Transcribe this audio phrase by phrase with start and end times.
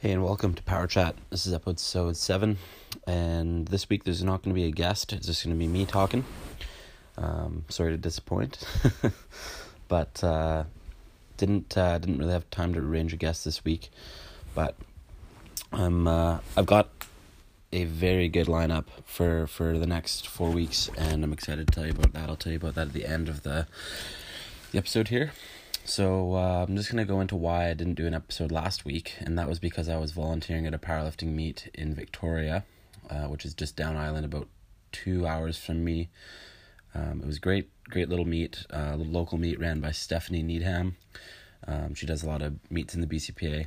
[0.00, 1.14] Hey, and welcome to Power Chat.
[1.28, 2.56] This is episode 7,
[3.06, 5.66] and this week there's not going to be a guest, it's just going to be
[5.66, 6.24] me talking.
[7.18, 8.66] Um, sorry to disappoint,
[9.88, 10.64] but uh,
[11.36, 13.90] didn't uh, didn't really have time to arrange a guest this week.
[14.54, 14.74] But
[15.70, 16.88] I'm uh, I've got
[17.70, 21.84] a very good lineup for for the next four weeks, and I'm excited to tell
[21.84, 22.30] you about that.
[22.30, 23.66] I'll tell you about that at the end of the
[24.72, 25.32] the episode here.
[25.84, 29.14] So uh, I'm just gonna go into why I didn't do an episode last week,
[29.18, 32.64] and that was because I was volunteering at a powerlifting meet in Victoria,
[33.08, 34.48] uh, which is just down island, about
[34.92, 36.08] two hours from me.
[36.94, 40.96] Um, it was great, great little meet, uh, little local meet ran by Stephanie Needham.
[41.66, 43.66] Um, she does a lot of meets in the BCPA,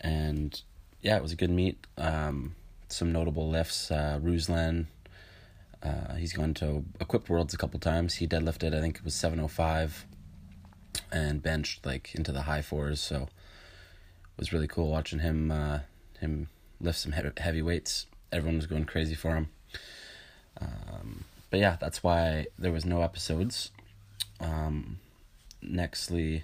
[0.00, 0.60] and
[1.00, 1.86] yeah, it was a good meet.
[1.96, 2.56] Um,
[2.88, 3.90] some notable lifts.
[3.90, 4.86] Uh, Ruslan,
[5.82, 8.14] uh, he's gone to Equipped Worlds a couple times.
[8.14, 10.06] He deadlifted, I think it was seven oh five
[11.12, 13.00] and benched like into the high fours.
[13.00, 15.80] So it was really cool watching him uh,
[16.20, 16.48] him
[16.80, 18.06] lift some heavy weights.
[18.32, 19.48] Everyone was going crazy for him.
[20.60, 23.70] Um, but yeah, that's why there was no episodes.
[24.40, 24.98] Um,
[25.62, 26.42] nextly,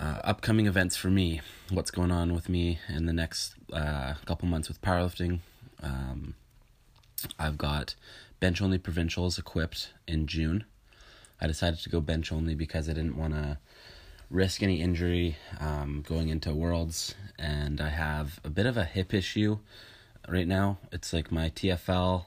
[0.00, 1.40] uh, upcoming events for me.
[1.70, 5.40] What's going on with me in the next uh, couple months with powerlifting?
[5.82, 6.34] Um,
[7.38, 7.94] I've got
[8.40, 10.64] bench only provincials equipped in June.
[11.40, 13.58] I decided to go bench only because I didn't want to
[14.30, 19.14] risk any injury um, going into Worlds, and I have a bit of a hip
[19.14, 19.58] issue
[20.28, 20.78] right now.
[20.92, 22.24] It's like my TFL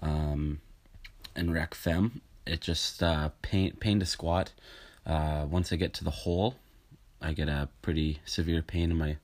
[0.00, 0.60] um,
[1.34, 2.20] and Rec Fem.
[2.46, 4.52] It just uh, pain pain to squat.
[5.04, 6.56] Uh, once I get to the hole,
[7.20, 9.16] I get a pretty severe pain in my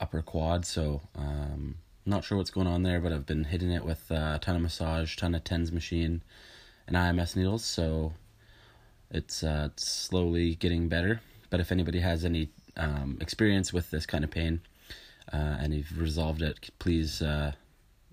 [0.00, 0.64] upper quad.
[0.64, 4.38] So um, not sure what's going on there, but I've been hitting it with a
[4.40, 6.22] ton of massage, ton of tens machine,
[6.86, 7.64] and IMS needles.
[7.64, 8.12] So
[9.10, 11.20] it's uh, slowly getting better.
[11.50, 14.60] But if anybody has any um, experience with this kind of pain
[15.32, 17.52] uh, and you've resolved it, please uh,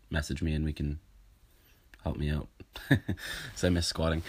[0.10, 1.00] message me and we can
[2.04, 2.48] help me out.
[3.56, 4.24] so I miss squatting.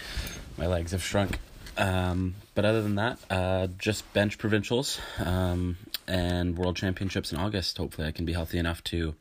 [0.57, 1.39] My legs have shrunk.
[1.79, 5.77] Um, but other than that, uh, just bench provincials um,
[6.09, 7.77] and world championships in August.
[7.77, 9.15] Hopefully, I can be healthy enough to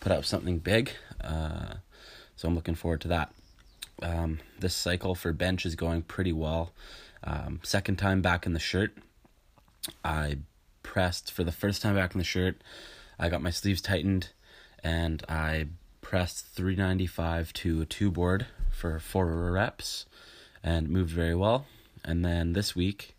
[0.00, 0.92] put up something big.
[1.20, 1.74] Uh,
[2.36, 3.32] so I'm looking forward to that.
[4.02, 6.72] Um, this cycle for bench is going pretty well.
[7.22, 8.96] Um, second time back in the shirt.
[10.04, 10.38] I
[10.82, 12.62] pressed for the first time back in the shirt.
[13.18, 14.30] I got my sleeves tightened
[14.82, 15.66] and I
[16.00, 20.06] pressed 395 to a two board for four reps
[20.62, 21.66] and moved very well.
[22.04, 23.14] And then this week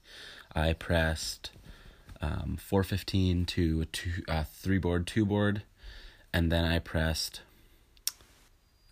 [0.56, 1.52] I pressed
[2.22, 5.64] um, 415 to a two, uh, three board, two board,
[6.34, 7.42] and then I pressed,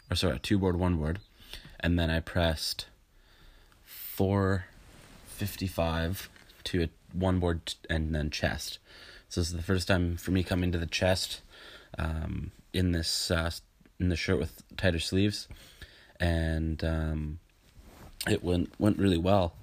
[0.10, 1.20] or sorry, two board, one board,
[1.80, 2.88] and then I pressed
[3.86, 6.30] 455
[6.66, 8.80] to a one board and then chest.
[9.30, 11.42] So this is the first time for me coming to the chest
[11.98, 13.52] um, in this uh,
[14.00, 15.48] in the shirt with tighter sleeves,
[16.20, 17.40] and um,
[18.28, 19.54] it went went really well.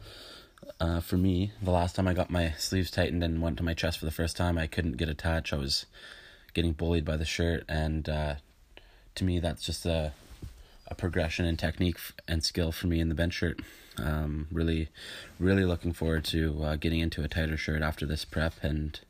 [0.78, 3.74] Uh, for me, the last time I got my sleeves tightened and went to my
[3.74, 5.52] chest for the first time, I couldn't get a touch.
[5.52, 5.86] I was
[6.54, 8.34] getting bullied by the shirt, and uh,
[9.14, 10.12] to me, that's just a
[10.88, 11.98] a progression in technique
[12.28, 13.60] and skill for me in the bench shirt.
[13.98, 14.88] Um, really,
[15.38, 19.00] really looking forward to uh, getting into a tighter shirt after this prep and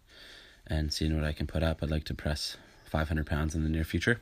[0.66, 1.82] and seeing what I can put up.
[1.82, 4.20] I'd like to press 500 pounds in the near future.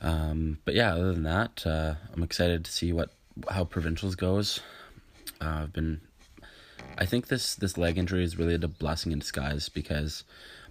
[0.00, 3.10] Um, but yeah, other than that, uh, I'm excited to see what
[3.50, 4.60] how provincials goes.
[5.40, 6.00] Uh, I've been,
[6.98, 10.24] I think this this leg injury is really a blessing in disguise because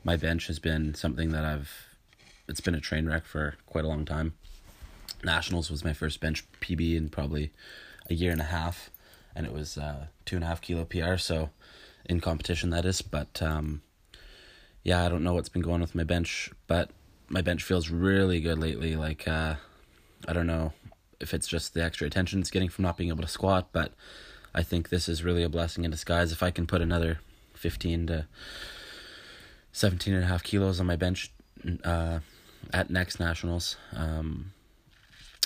[0.04, 1.88] my bench has been something that I've.
[2.48, 4.34] It's been a train wreck for quite a long time.
[5.24, 7.52] Nationals was my first bench PB in probably
[8.10, 8.90] a year and a half,
[9.36, 11.18] and it was uh, two and a half kilo PR.
[11.18, 11.50] So,
[12.06, 13.02] in competition that is.
[13.02, 13.82] But um,
[14.84, 16.90] yeah, I don't know what's been going with my bench, but
[17.30, 18.96] my bench feels really good lately.
[18.96, 19.56] Like uh,
[20.28, 20.74] I don't know
[21.20, 23.94] if it's just the extra attention it's getting from not being able to squat, but
[24.54, 26.32] I think this is really a blessing in disguise.
[26.32, 27.20] If I can put another
[27.54, 28.28] fifteen to
[29.74, 31.32] 17 and a half kilos on my bench
[31.84, 32.20] uh,
[32.74, 33.78] at next nationals.
[33.96, 34.54] Um,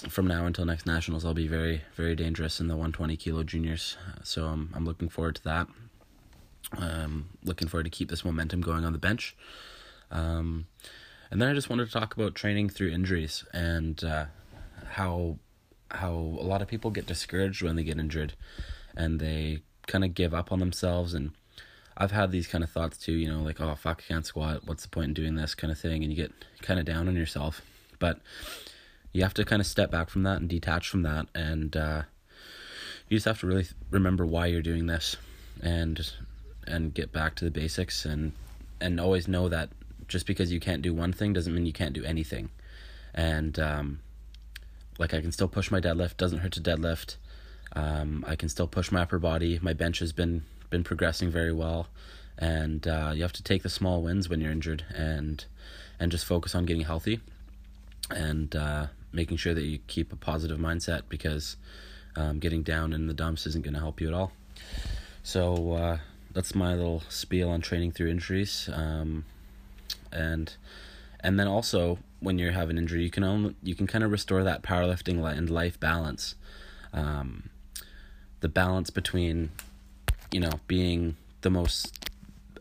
[0.10, 3.98] from now until next nationals, I'll be very, very dangerous in the 120 kilo juniors.
[4.24, 5.68] So I'm, I'm looking forward to that.
[6.78, 9.36] Um, looking forward to keep this momentum going on the bench.
[10.12, 10.68] Um,
[11.32, 14.26] and then I just wanted to talk about training through injuries and uh,
[14.92, 15.38] how
[15.92, 18.34] how a lot of people get discouraged when they get injured,
[18.96, 21.14] and they kind of give up on themselves.
[21.14, 21.32] And
[21.98, 23.14] I've had these kind of thoughts too.
[23.14, 24.66] You know, like oh fuck, I can't squat.
[24.66, 26.04] What's the point in doing this kind of thing?
[26.04, 26.32] And you get
[26.62, 27.62] kind of down on yourself.
[28.00, 28.20] But
[29.16, 32.02] you have to kind of step back from that and detach from that and uh,
[33.08, 35.16] you just have to really th- remember why you're doing this
[35.62, 36.12] and
[36.68, 38.34] and get back to the basics and
[38.82, 39.70] and always know that
[40.10, 42.50] just because you can't do one thing doesn't mean you can't do anything.
[43.14, 44.00] And um,
[45.00, 47.16] like I can still push my deadlift, doesn't hurt to deadlift.
[47.74, 49.60] Um, I can still push my upper body.
[49.62, 51.88] My bench has been been progressing very well,
[52.38, 55.46] and uh, you have to take the small wins when you're injured and
[56.00, 57.22] and just focus on getting healthy
[58.10, 61.58] and uh, making sure that you keep a positive mindset because
[62.16, 64.32] um, getting down in the dumps isn't going to help you at all.
[65.24, 65.98] So uh,
[66.32, 69.26] that's my little spiel on training through injuries, um,
[70.12, 70.56] and
[71.22, 74.12] and then also when you have an injury, you can only, you can kind of
[74.12, 76.36] restore that powerlifting and life balance,
[76.94, 77.50] um,
[78.40, 79.52] the balance between,
[80.32, 82.10] you know, being the most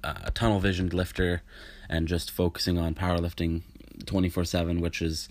[0.03, 1.43] uh, tunnel visioned lifter
[1.89, 3.63] and just focusing on powerlifting
[4.07, 5.29] 24 7, which is,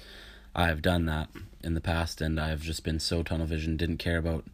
[0.56, 1.30] I've done that
[1.64, 4.46] in the past and I've just been so tunnel vision, didn't care about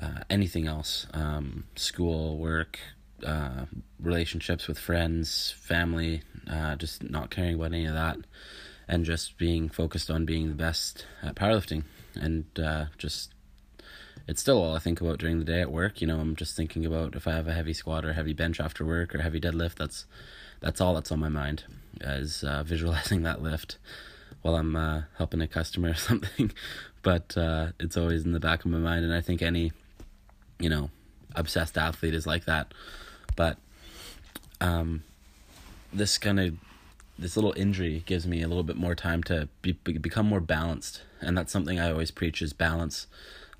[0.00, 2.78] uh, anything else um, school, work,
[3.24, 3.66] uh,
[4.00, 8.18] relationships with friends, family, uh, just not caring about any of that,
[8.88, 11.84] and just being focused on being the best at powerlifting.
[12.14, 13.32] And uh, just,
[14.26, 16.00] it's still all I think about during the day at work.
[16.00, 18.60] You know, I'm just thinking about if I have a heavy squat or heavy bench
[18.60, 19.76] after work or heavy deadlift.
[19.76, 20.06] That's
[20.60, 21.64] that's all that's on my mind
[22.00, 23.78] is uh, visualizing that lift
[24.46, 26.52] while I'm uh, helping a customer or something.
[27.02, 29.72] but uh, it's always in the back of my mind, and I think any,
[30.60, 30.90] you know,
[31.34, 32.72] obsessed athlete is like that.
[33.34, 33.58] But
[34.60, 35.02] um,
[35.92, 36.54] this kind of
[37.18, 41.02] this little injury gives me a little bit more time to be, become more balanced,
[41.20, 43.06] and that's something I always preach is balance.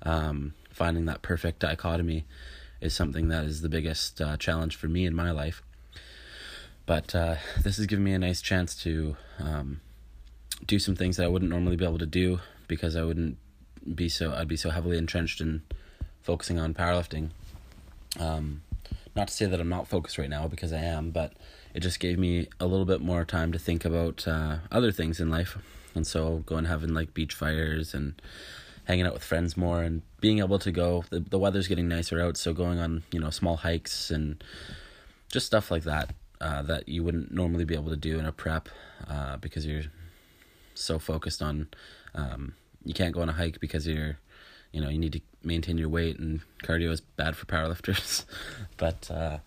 [0.03, 2.25] Um, finding that perfect dichotomy
[2.79, 5.63] is something that is the biggest uh, challenge for me in my life.
[6.85, 9.81] But uh, this has given me a nice chance to um,
[10.65, 13.37] do some things that I wouldn't normally be able to do because I wouldn't
[13.95, 15.63] be so I'd be so heavily entrenched in
[16.23, 17.29] focusing on powerlifting.
[18.19, 18.63] Um,
[19.15, 21.33] not to say that I'm not focused right now because I am, but
[21.73, 25.19] it just gave me a little bit more time to think about uh, other things
[25.19, 25.57] in life,
[25.95, 28.21] and so going having like beach fires and
[28.85, 31.03] hanging out with friends more and being able to go.
[31.09, 34.43] The the weather's getting nicer out, so going on you know small hikes and
[35.31, 38.31] just stuff like that uh, that you wouldn't normally be able to do in a
[38.31, 38.69] prep
[39.09, 39.83] uh, because you're
[40.79, 41.67] so focused on
[42.15, 42.53] um,
[42.83, 44.17] you can't go on a hike because you're
[44.71, 48.25] you know you need to maintain your weight and cardio is bad for powerlifters.
[48.77, 49.39] But uh,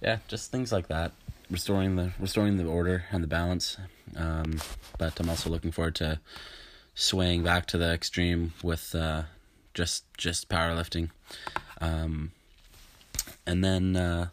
[0.00, 1.12] yeah just things like that.
[1.50, 3.76] Restoring the restoring the order and the balance.
[4.16, 4.60] Um,
[4.98, 6.20] but i'm also looking forward to
[6.94, 9.22] swaying back to the extreme with uh,
[9.74, 11.10] just just powerlifting.
[11.80, 12.32] Um,
[13.46, 14.28] and then uh,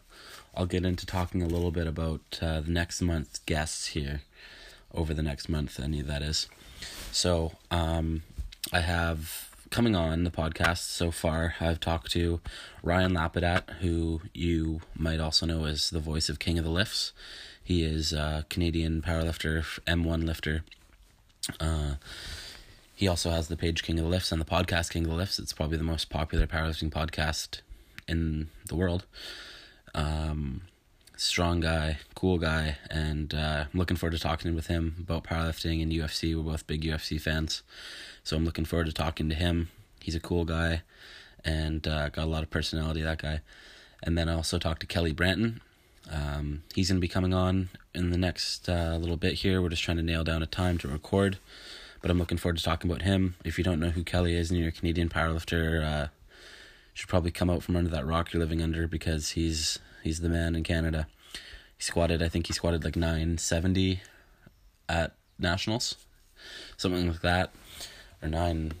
[0.54, 4.22] I'll get into talking a little bit about uh, the next month's guests here
[4.94, 6.48] over the next month, any that is.
[7.12, 8.22] So, um,
[8.72, 12.40] I have coming on the podcast so far, I've talked to
[12.82, 17.12] Ryan Lapadat, who you might also know as the voice of King of the Lifts.
[17.62, 20.64] He is a Canadian powerlifter, M1 lifter.
[21.60, 21.94] Uh,
[22.94, 25.16] he also has the page King of the Lifts and the podcast King of the
[25.16, 25.38] Lifts.
[25.38, 27.60] It's probably the most popular powerlifting podcast
[28.08, 29.06] in the world.
[29.94, 30.62] Um,
[31.20, 35.82] strong guy, cool guy, and uh, I'm looking forward to talking with him about powerlifting
[35.82, 36.34] and UFC.
[36.34, 37.62] We're both big UFC fans,
[38.24, 39.68] so I'm looking forward to talking to him.
[40.00, 40.80] He's a cool guy,
[41.44, 43.02] and uh, got a lot of personality.
[43.02, 43.40] That guy,
[44.02, 45.60] and then I also talked to Kelly Branton.
[46.10, 49.60] Um, he's gonna be coming on in the next uh, little bit here.
[49.60, 51.36] We're just trying to nail down a time to record,
[52.00, 53.36] but I'm looking forward to talking about him.
[53.44, 56.08] If you don't know who Kelly is and you're a Canadian powerlifter, uh,
[56.94, 60.28] should probably come out from under that rock you're living under because he's he's the
[60.28, 61.06] man in Canada.
[61.80, 64.02] He squatted, I think he squatted like nine seventy
[64.86, 65.96] at nationals,
[66.76, 67.54] something like that,
[68.22, 68.72] or nine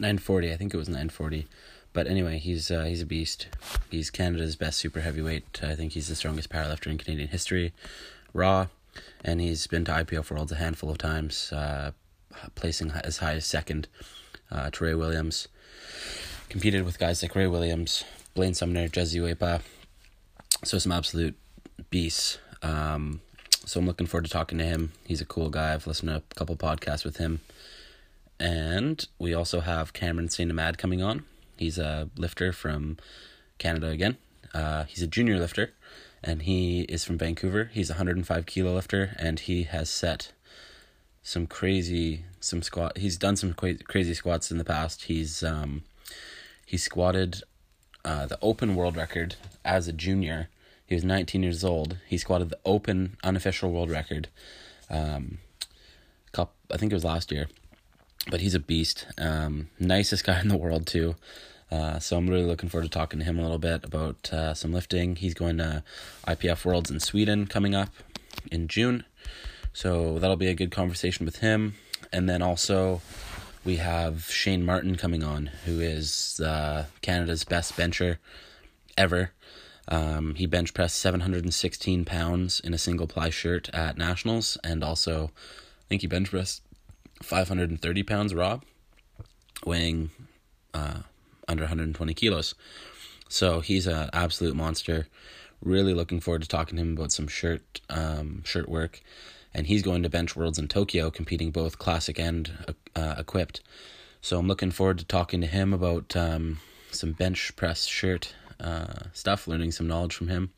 [0.00, 0.52] nine forty.
[0.52, 1.46] I think it was nine forty.
[1.92, 3.46] But anyway, he's uh, he's a beast.
[3.88, 5.60] He's Canada's best super heavyweight.
[5.62, 7.72] I think he's the strongest powerlifter in Canadian history,
[8.34, 8.66] raw,
[9.24, 11.92] and he's been to IPF Worlds a handful of times, uh,
[12.56, 13.86] placing as high as second
[14.50, 15.46] uh, to Ray Williams
[16.48, 18.04] competed with guys like Ray Williams,
[18.34, 19.62] Blaine Sumner, Jezza Uepa.
[20.64, 21.34] So some absolute
[21.90, 22.38] beasts.
[22.62, 23.20] Um,
[23.64, 24.92] so I'm looking forward to talking to him.
[25.04, 25.74] He's a cool guy.
[25.74, 27.40] I've listened to a couple podcasts with him.
[28.40, 30.50] And we also have Cameron St.
[30.50, 31.24] Amad coming on.
[31.56, 32.98] He's a lifter from
[33.58, 34.16] Canada again.
[34.52, 35.72] Uh, he's a junior lifter,
[36.22, 37.70] and he is from Vancouver.
[37.72, 40.32] He's a 105 kilo lifter, and he has set
[41.22, 42.98] some crazy some squat.
[42.98, 45.04] He's done some crazy squats in the past.
[45.04, 45.84] He's um,
[46.66, 47.42] he squatted
[48.04, 50.48] uh, the open world record as a junior.
[50.92, 51.96] He was 19 years old.
[52.06, 54.28] He squatted the open unofficial world record.
[54.90, 55.38] Um,
[56.32, 57.48] couple, I think it was last year,
[58.30, 59.06] but he's a beast.
[59.16, 61.16] Um, nicest guy in the world too.
[61.70, 64.52] Uh, so I'm really looking forward to talking to him a little bit about uh,
[64.52, 65.16] some lifting.
[65.16, 65.82] He's going to
[66.26, 67.88] IPF Worlds in Sweden coming up
[68.50, 69.04] in June.
[69.72, 71.76] So that'll be a good conversation with him.
[72.12, 73.00] And then also,
[73.64, 78.18] we have Shane Martin coming on, who is uh, Canada's best bencher
[78.98, 79.30] ever.
[79.88, 85.30] Um, he bench pressed 716 pounds in a single ply shirt at Nationals, and also,
[85.34, 86.62] I think he bench pressed
[87.22, 88.60] 530 pounds raw,
[89.64, 90.10] weighing
[90.72, 91.00] uh,
[91.48, 92.54] under 120 kilos.
[93.28, 95.08] So he's an absolute monster.
[95.62, 99.00] Really looking forward to talking to him about some shirt um, shirt work,
[99.54, 103.60] and he's going to bench worlds in Tokyo, competing both classic and uh, equipped.
[104.20, 106.60] So I'm looking forward to talking to him about um,
[106.90, 110.52] some bench press shirt uh, stuff, learning some knowledge from him,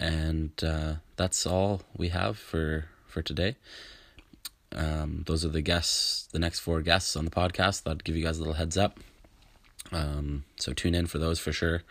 [0.00, 3.56] and uh, that's all we have for for today.
[4.74, 7.82] Um, those are the guests, the next four guests on the podcast.
[7.86, 8.98] I'll give you guys a little heads up.
[9.92, 11.82] Um, so tune in for those for sure.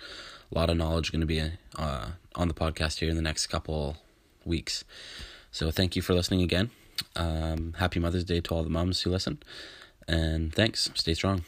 [0.51, 1.41] A lot of knowledge going to be
[1.77, 3.97] uh, on the podcast here in the next couple
[4.43, 4.83] weeks.
[5.51, 6.69] So thank you for listening again.
[7.15, 9.41] Um, happy Mother's Day to all the moms who listen.
[10.07, 10.91] And thanks.
[10.93, 11.45] Stay strong.